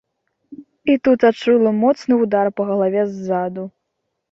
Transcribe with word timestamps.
І 0.93 0.95
тут 1.07 1.19
адчула 1.29 1.75
моцны 1.83 2.13
ўдар 2.23 2.51
па 2.61 2.69
галаве 2.73 3.07
ззаду. 3.13 3.71